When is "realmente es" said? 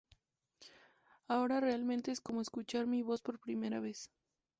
1.59-2.21